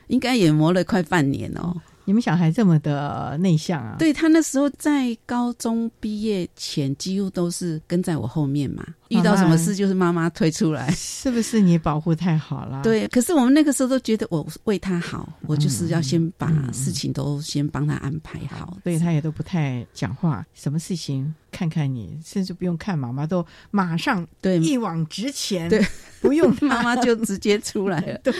[0.08, 1.74] 应该也磨了快半年哦。
[2.08, 3.96] 你们小孩这么的内向啊？
[3.98, 8.82] 对他那时候在高中毕业前，几乎都是跟在我后面嘛。
[9.08, 12.82] 遇到什么事就是妈妈推出来，是不是你保护太好了？
[12.82, 20.44] 对，可是我们那个时候都觉得我为他好，我就是要先把事情都先帮他安排好，所以他也都不太讲话。
[20.54, 25.84] 什么事情看看你，甚至不用看妈妈，都马上对一往直前，对，
[26.20, 28.18] 不用 妈妈就直接出来了。
[28.24, 28.32] 对，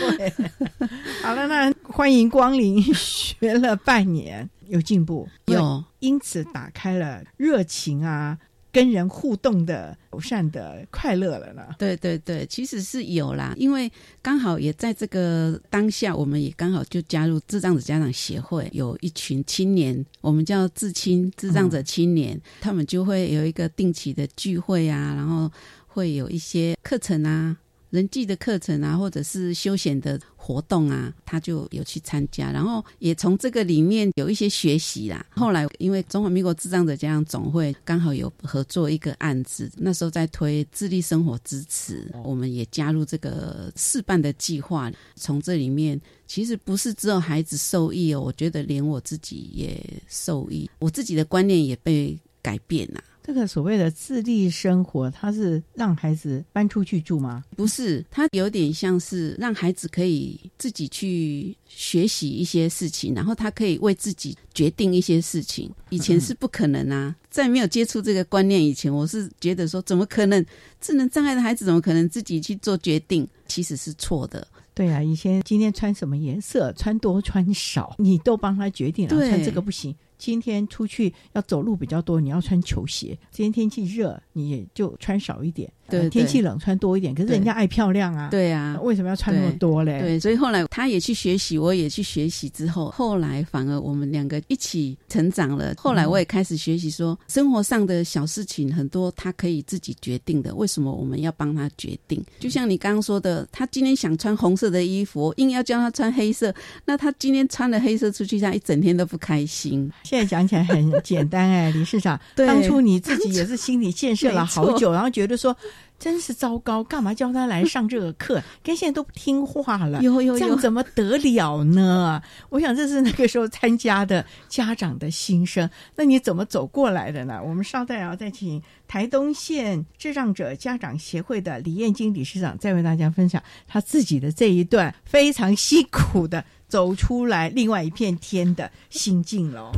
[1.23, 8.37] 好了，那欢迎光临，学了半年有进步，有因此打开了热情啊。
[8.71, 11.63] 跟人互动的友善的快乐了呢？
[11.77, 13.91] 对对对，其实是有啦，因为
[14.21, 25.51] 刚好也在这个当下，我们也刚好就加入智障者家长协会，有一群青年，我们叫智青智障者青年，他们就会有一个定期的聚会啊，然后
[25.87, 27.57] 会有一些课程啊。
[27.89, 35.25] 人际的课程啊，或者是休闲的活动啊，他就有去参加，然后也从这个里面有一些学习啦。
[35.31, 44.91] 后来因为中华民国智障者家长总会刚好有合作一个案子，那时候在推智力生活支持，我们也加入这个试办的计划。
[45.15, 53.03] 从这里面，其实不是只有孩子受益哦，我觉得连我自己也受益，我自己的观念也被改变了。
[53.29, 57.43] 这个所谓的自立生活，它是让孩子搬出去住吗？
[57.55, 65.71] 不是，它有点像是让孩子可以自己去学习一些事情，然后他可以为自己决定一些事情。
[65.91, 70.43] 以前是不可能啊，在没有接触这个观念以前，我是觉得说，怎么可能
[70.81, 73.27] 智能障碍的孩子怎么可能自己去做决定？
[73.47, 74.47] 其实是错的。
[74.73, 79.95] 对啊，以前今天穿什么颜色，穿多穿少，你都帮他决定了，穿这个不行。
[80.19, 83.17] 今天出去要走路比较多，你要穿球鞋。
[83.31, 85.71] 今天天气热，你也就穿少一点。
[85.89, 88.29] 对，天气冷穿多一点，可是人家爱漂亮啊。
[88.29, 89.99] 对啊，为什么要穿那么多嘞？
[89.99, 95.73] 对，所以后来他也去学习，我也去学习，之后后来反而我们两个一起成长了。
[95.77, 102.23] 后来我也开始学习说，生活上的小事情很多他可以自己决定的，为什么我们要帮他决定？
[102.39, 106.53] 就像你刚刚说的，他今天想穿红色的衣服，硬要叫他穿黑色，
[106.85, 109.91] 那他今天穿了黑色出去，他一整天都不开心。
[110.09, 115.55] 现在讲起来很简单哎，李市长， 当初你自己也是心理建设了好 久，然后觉得说。
[115.99, 118.41] 真是糟糕，干嘛叫他来上这个课？
[118.63, 122.23] 跟现在都不听话了，有有有这样怎么得了呢？
[122.47, 125.69] 我想这是那个时候参加的家长的心声。
[125.97, 127.41] 那你怎么走过来的呢？
[127.43, 139.71] 我们稍待啊，再请台东县智障者家长协会的李燕金理事长再为大家分享他自己的这一段非常辛苦的走出来另外一片天的心境喽。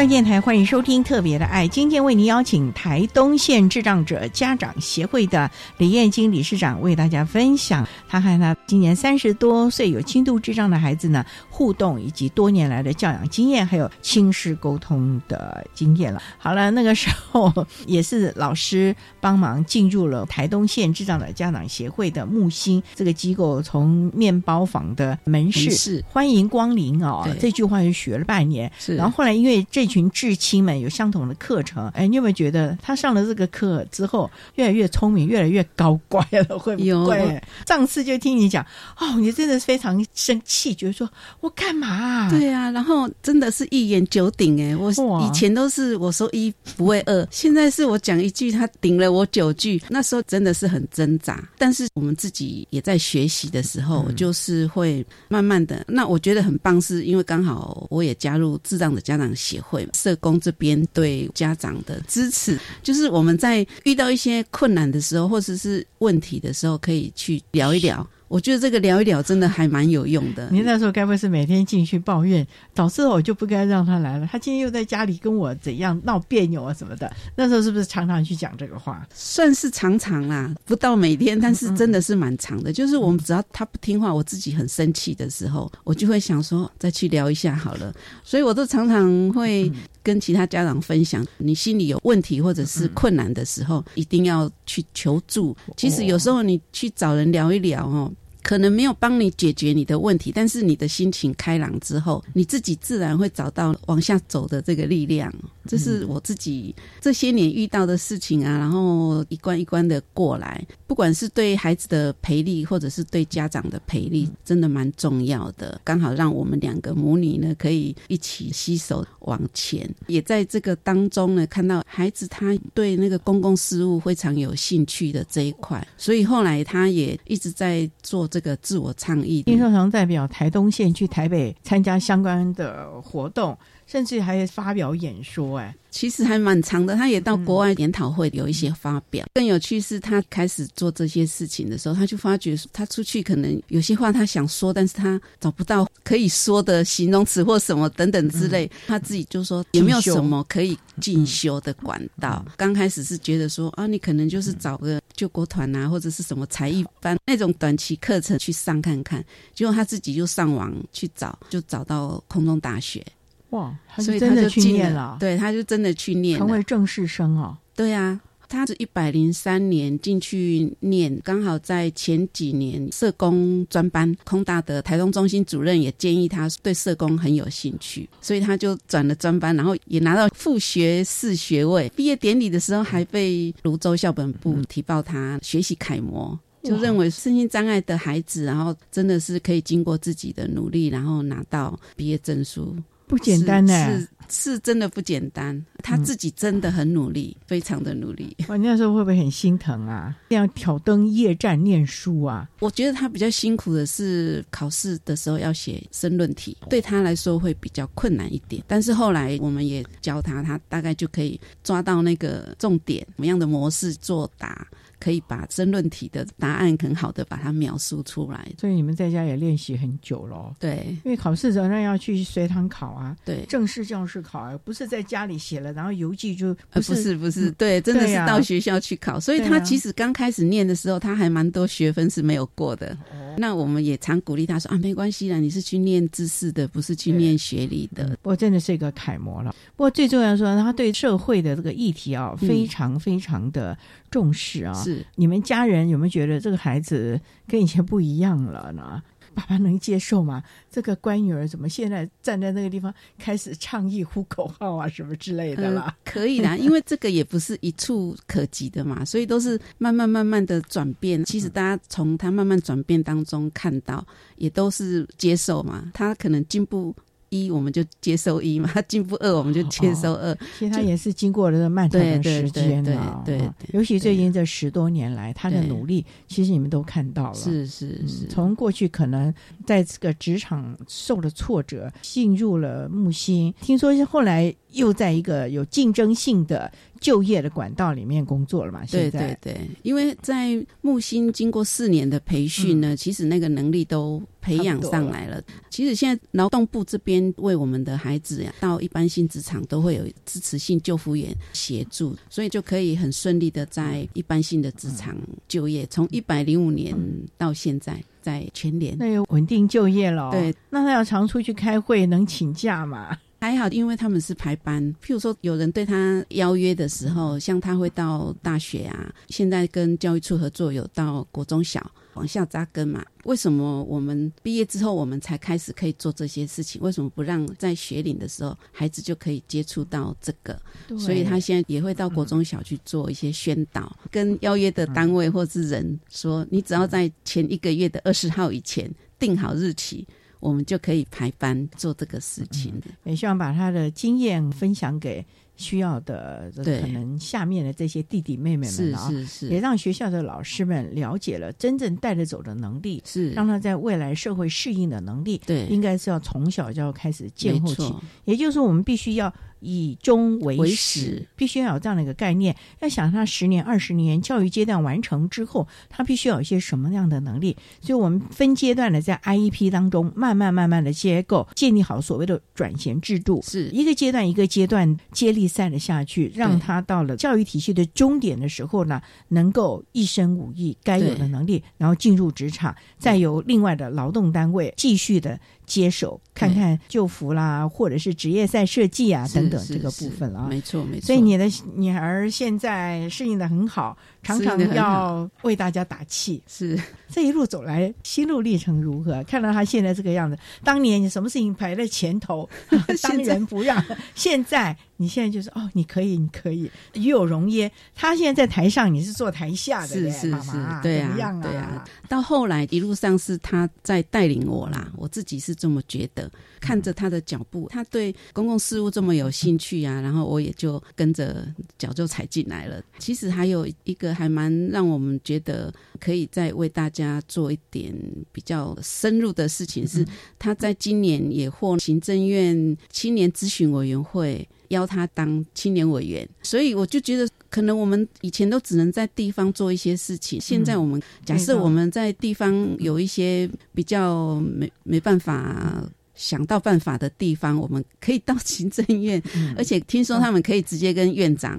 [0.00, 16.22] 教育电台欢迎收听《特别的爱》，今天为您邀请台东县智障者家长协会的李燕金理事长为大家分享他和他今年三十多岁有轻度智障的孩子呢互动，以及多年来的教养经验，还有亲师沟通的经验了。
[16.38, 17.52] 好了，那个时候
[17.84, 36.56] 也是老师帮忙进入了台东县智障的家长协会的木星这个机构，从面包房的门市欢迎光临哦，这句话就学了半年，是，然后后来因为这群至亲们有相同的课程，哎，你有没有觉得他上了这个课之后，越来越聪明，越来越高 乖了？
[36.56, 37.42] 会不会？
[37.66, 38.59] 上次就听你讲，
[38.98, 42.28] 哦，你真的是非常生气，觉得说我干嘛？
[42.30, 44.90] 对啊，然后真的是一言九鼎哎，我
[45.26, 49.80] 以前都是我说一不会二，现在是我讲一句，他顶了我九句。
[49.88, 55.84] 那时候真的是很挣扎，但是我们自己也在学习的时候，就是会慢慢的。
[55.88, 59.88] 那我觉得很棒，是因为刚好我也加入智障的家长协会。
[59.94, 68.06] 社工这边对家长的支持，就是我们在遇到一些困难的时候，或者是问题的时候，可以去聊一聊。
[68.30, 70.48] 我觉得这个聊一聊真的还蛮有用的。
[70.52, 74.28] 您那时候该不会是每天进去抱怨，导致我就不该让他来了。
[74.30, 77.12] 他今天又在家里跟我怎样闹别扭啊什么的。
[77.34, 79.04] 那时候是不是常常去讲这个话？
[79.12, 82.72] 算是常常啦，不到每天，但是真的是蛮长的。
[82.72, 87.92] 就是我们只要他不听话，我自己很生气的时候，我就会想说再去聊一下好了。
[88.22, 89.68] 所以我都常常会
[90.02, 95.56] 跟其他家长分享，你心里有问题或者是困难的时候，一定要去求助。
[95.76, 98.10] 其实有时候你去找人聊一聊哦。
[98.42, 105.32] 可能没有帮你解决你的问题，但是你的心情开朗之后，你自己自然会找到往下走的这个力量。
[105.66, 115.78] 这是我自己这些年遇到的事情啊，然后一关一关的过来，不管是对孩子的陪力，或者是对家长的陪力，真的蛮重要的。
[115.84, 129.42] 刚好让我们两个母女呢，可以一起携手往前，也在这个当中呢，看到孩子他对那个公共事务非常有兴趣的这一块，所以后来他也一直在做这个自我倡议。
[129.42, 133.56] 丁少常代表台东县去台北参加相关的活动。
[133.86, 135.74] 甚至还发表演说，哎。
[135.90, 139.26] 其实还蛮长的，他也到国外研讨会有一些发表。
[139.34, 148.70] 更有趣是，他开始做这些事情的时候，他就发觉他出去可能有些话他想说，但是他找不到可以说的形容词或什么等等之类。
[148.86, 152.44] 他自己就说有没有什么可以进修的管道？
[152.56, 159.22] 刚开始是觉得说啊，你可能就是找个救国团啊，或者是什么才艺班那种短期课程去上看看。
[159.52, 163.04] 结果他自己就上网去找，就找到空中大学。
[163.50, 167.54] 哇，所以他就去进念了，对，他就真的去念，成为正式生哦。
[167.76, 168.18] 对啊。
[168.50, 181.88] 他是一百零三年进去念，刚好在前几年社工专班，空大的台东中心主任也建议他对社工很有兴趣，所以他就转了专班，然后也拿到副学士学位。
[181.94, 192.76] 毕业典礼的时候还被泸州校本部提报他学习楷模，就认为身心障碍的孩子，然后真的是可以经过自己的努力，然后拿到毕业证书。
[193.10, 193.98] 不简单呢，
[194.28, 195.60] 是是真的不简单。
[195.82, 198.36] 他自己真的很努力，非常的努力。
[198.46, 200.14] 我那时候会不会很心疼啊？
[200.28, 202.48] 这样挑灯夜战念书啊？
[202.60, 208.62] 我觉得他比较辛苦的是考试的时候要写申论题，对他来说会比较困难一点。
[208.68, 214.64] 但是后来我们也教他，他大概就可以抓到那个重点，什么样的模式作答。
[215.00, 220.54] 可以把争论题的答案很好的把它描述出来，所以你们在家也练习很久了。
[220.60, 229.18] 对，因为考试责任要去随堂考啊，对，正式教室考啊，不是在家里写了，然后邮寄就不是不是，对，真的是到学校去考。
[229.18, 232.96] 所以他其实刚开始念的时候，他还蛮多学分是没有过的。
[233.38, 238.08] 那我们也常鼓励他说啊，没关系啦，你是去念知识的，不是去念学历的。
[238.22, 239.54] 不过真的是一个楷模了。
[239.76, 243.76] 不过最重要说，他对社会的这个议题啊，非常非常的
[244.10, 244.72] 重视啊。
[244.74, 249.02] 是你们家人有没有觉得这个孩子跟以前不一样了呢？
[249.32, 250.42] 爸爸能接受吗？
[250.68, 255.96] 这个乖女儿怎么现在站在那个地方开始倡议呼口号啊，什么之类的啦？
[256.04, 261.24] 可以啦， 因为这个也不是一触可及的嘛，所以都是慢慢慢慢的转变。
[261.24, 264.04] 其实大家从他慢慢转变当中看到，
[264.36, 265.92] 也都是接受嘛。
[265.94, 266.92] 他可能进步。
[267.30, 270.34] 一我们就接收一嘛， 进步二我们就接收二。
[270.58, 273.40] 其实他也是经过了漫长的时间了，对，
[273.72, 277.34] 尤其最近这十多年来，他的努力，其实你们都看到了。
[277.34, 279.32] 是是是，从过去可能
[279.64, 286.70] 在这个职场受了挫折，进入了木星，听说是后来又在一个有竞争性的。
[287.00, 288.82] 就业的管道里面工作了嘛？
[288.90, 295.42] 对对对，因为在木星经过四年的培训呢，其实那个能力都培养上来了。
[295.70, 305.16] 其实现在劳动部这边为我们的孩子呀，到一般性职场都会有支持性救护员协助，所以就可以很顺利的在一般性的职场
[305.48, 305.86] 就业。
[305.86, 306.94] 从一百零五年
[307.38, 310.30] 到现在，在全年，那有稳定就业了。
[310.32, 313.16] 对，那他要常出去开会，能请假吗？
[313.42, 314.84] 还好，因为他们是排班。
[315.02, 323.02] 譬如说，有人对他邀约的时候，像他会到大学啊，现在跟教育处合作，有到国中小往下扎根嘛。
[323.24, 326.82] 为什么我们毕业之后，我们才开始可以做这些事情？
[326.82, 330.60] 为什么不让在学龄的时候，孩子就可以接触到这个？
[330.98, 340.06] 所以他现在也会到国中小去做一些宣导，跟邀约的单位或是人说，你只要在前一个月的二十号以前定好日期。
[340.40, 345.24] 我们就可以排班做这个事情，也希望把他的经验分享给
[345.56, 349.26] 需要的可能下面的这些弟弟妹妹们啊，是是。
[349.26, 353.30] 是，也让学校的老师们了解了真正带着走的能力，是。
[353.32, 359.32] 让他在未来社会适应的能力，对，应该是要从小就要开始建后起，也就是说，我们必须要。
[359.60, 362.54] 以终为始，必须要有这样的一个概念。
[362.80, 367.56] 要想他十年、二十年教育阶段完成之后，他必须要有一些什么样的能力？
[367.80, 385.38] 所以，我们分阶段的在 IEP 当中，慢慢慢慢的结构建立好所谓的转衔制度，是一个阶段一个阶段接力赛的下去，让他到了教育体系的终点的时候呢，能够一身武艺该有的能力，然后进入职场，再由另外的劳动单位继续的。
[385.70, 391.06] 接手看看旧服啦，或者是职业赛设计啊等等这个部分了，没错没错。
[391.06, 396.42] 所以你的女儿现在适应的很好，常常要为大家打气。
[396.48, 396.76] 是
[397.08, 399.22] 这一路走来，心路历程如何？
[399.22, 402.48] 看到她现在这个样子，当年你什么事情排在前头，
[403.00, 403.80] 当仁不让，
[404.16, 404.76] 现在。
[405.00, 407.72] 你现在就是哦，你可以，你可以，与有荣焉。
[407.94, 411.82] 他现在在台上，你是坐台下的，是是是，对啊，对啊。
[412.06, 416.30] 到后来一路上是他在带领我啦，我自己是这么觉得。
[416.60, 421.48] 看着他的脚步，他对公共事务这么有兴趣啊，然后我也就跟着
[421.78, 422.82] 脚就踩进来了。
[422.98, 427.94] 其实还有一个还蛮让我们觉得可以再为大家做一点
[428.32, 430.06] 比较深入的事情，是
[430.38, 434.46] 他在今年也获行政院青年咨询委员会。
[434.70, 445.84] 邀他当青年委员，所以我就觉得，可能我们以前都只能在地方做一些事情，现在我们假设我们在地方有一些比较没没办法。
[446.12, 449.22] 想到办法的地方，我们可以到行政院，
[449.56, 451.58] 而且听说他们可以直接跟院长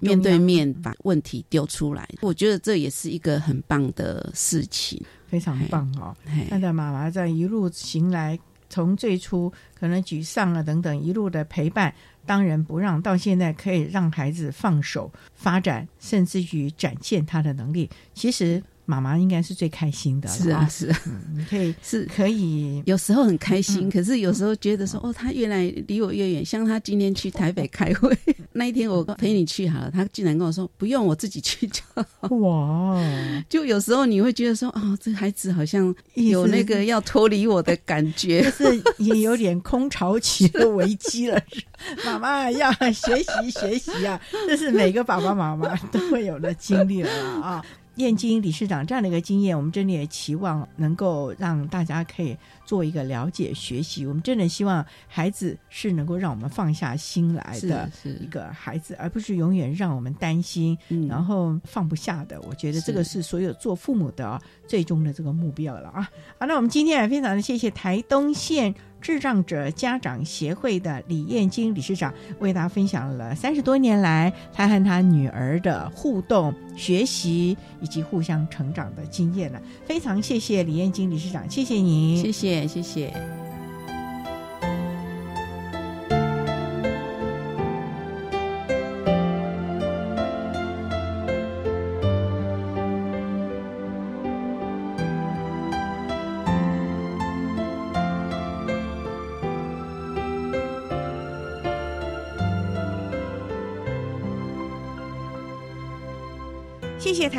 [0.00, 2.06] 面对面把问题丢出来。
[2.20, 6.14] 我觉得这也是一个很棒的事情，非常棒哦！
[6.50, 8.38] 看到妈妈在一路行来，
[8.72, 11.94] 从最初可能沮丧啊等等，一路的陪伴。
[12.24, 17.90] 当仁不让，到现在可以让孩子放手发展，甚至于展现他的能力。
[18.14, 18.62] 其实。
[18.92, 21.00] 妈妈应该是最开心的，是啊，是啊，
[21.34, 26.44] 你可以 是可以，有时候很开心，可是有时候觉得说，哦，他越来离我越远。
[26.44, 28.14] 像他今天去台北开会
[28.52, 32.28] 那一天，我陪你去好了，他竟然跟我说不用，我自己去就好。
[32.36, 33.00] 哇，
[33.48, 38.64] 就有时候你会觉得说，哦，这孩子好像有那个要脱离我的感觉，是
[38.98, 41.40] 也有点空巢期的危机了。
[42.04, 47.64] 妈妈要学习学习啊，这是每个爸爸妈妈都会有的经历了啊。
[47.96, 54.06] 燕京理事长这样的一个经验，我们真的也期望能够让大家可以做一个了解、学习。
[54.06, 57.90] 我们真的希望孩子是能够让我们放下心来的
[58.20, 60.76] 一个孩子，而不是永远让我们担心，
[61.08, 62.40] 然后放不下的。
[62.42, 66.08] 我觉得这个是所有做父母的最终的这个目标了啊！
[66.38, 68.74] 好，那我们今天也非常的谢谢台东县。
[69.02, 79.60] 智障者家长协会的李燕京理事长为大家分享了三十多年来他和他女儿的互动、学习以及互相成长的经验了。
[79.84, 83.51] 非常谢谢李燕京理事长，谢谢您，谢谢，谢谢。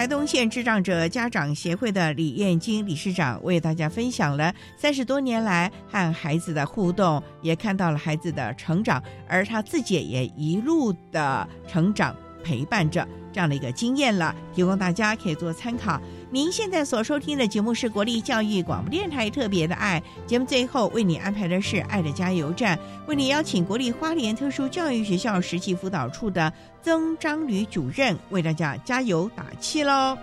[0.03, 16.01] 台东县智障者家长协会的李燕金理事长为大家分享了三十多年来和孩子的互动，也看到了孩子的成长，而他自己也一路的成长陪伴着这样的一个经验了，提供大家可以做参考。
[16.33, 22.75] 您现在所收听的节目是国立教育广播电台特别的爱节目，最后为你安排的是爱的加油站，
[23.05, 30.17] 为你邀请国立花莲特殊教育学校实际辅导处的曾章吕主任为大家加油打气喽。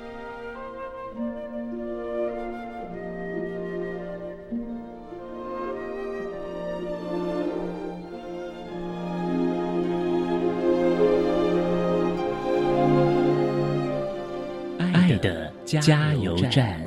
[15.78, 16.80] 加油站。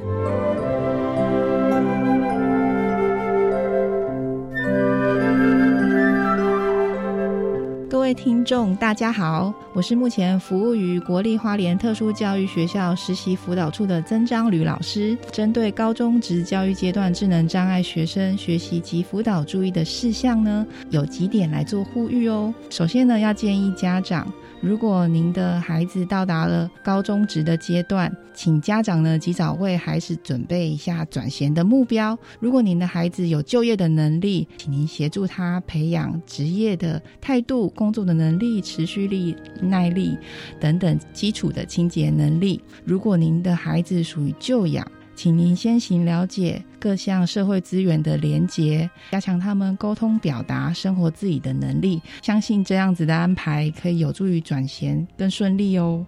[7.90, 15.18] 各位听众，大家好，我是目前服务于国立花莲特殊教育学校实习辅导处的曾章吕老师。
[15.32, 22.54] 针对高中职教育阶段智能障碍学生学习及辅导注意的事项呢，有几点来做呼吁哦。
[22.70, 24.28] 首先呢，要建议家长。
[24.64, 32.18] 如果您的孩子到达了高中职的阶段，请家长呢及早为孩子准备一下转衔的目标。
[32.40, 40.18] 如果您的孩子有就业的能力，请您协助他培养职业的态度、工作的能力、持续力、耐力
[40.62, 42.62] 等等基础的清洁能力。
[42.86, 52.02] 如果您的孩子属于就养，请您先行了解各项社会资源的连结，加强他们沟通表达、生活自理的能力。
[52.22, 56.06] 相信这样子的安排可以有助于转衔更顺利哦。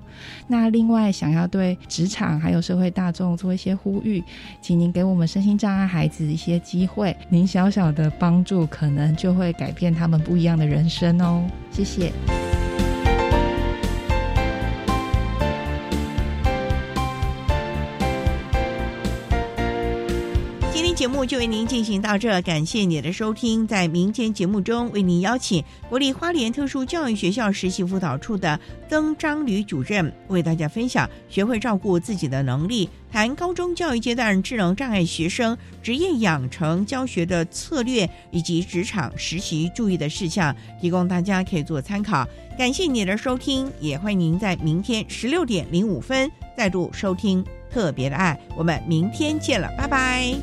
[0.49, 4.21] 那另外，想要对职场还有社会大众做一些呼吁，
[4.59, 11.49] 请您给我们身心障碍孩子一些机会，您小小的帮助可能就会改变他们不一样的人生哦。
[11.71, 12.11] 谢谢。
[21.05, 23.67] 节目就为您进行到这，感谢你的收听。
[23.67, 42.27] 在明天节目中，为您邀请国立花莲特殊教育学校实习辅导处的曾张吕主任，为大家分享学会照顾自己的能力，谈高中教育阶段智能障碍学生职业养成教学的策略以及职场实习注意的事项，提供大家可以做参考。
[42.57, 46.27] 感谢你的收听，也欢迎您在明天十六点零五分
[46.57, 48.35] 再度收听特别的爱。
[48.57, 50.33] 我们明天见了，拜拜。